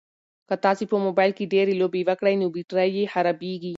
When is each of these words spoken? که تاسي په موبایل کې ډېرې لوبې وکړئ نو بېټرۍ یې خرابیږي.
که 0.47 0.55
تاسي 0.65 0.85
په 0.91 0.97
موبایل 1.05 1.31
کې 1.37 1.51
ډېرې 1.53 1.73
لوبې 1.81 2.01
وکړئ 2.07 2.35
نو 2.41 2.47
بېټرۍ 2.55 2.89
یې 2.97 3.11
خرابیږي. 3.13 3.69